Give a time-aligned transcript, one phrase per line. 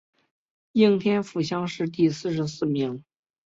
[0.73, 3.03] 顺天府乡试第四十四名。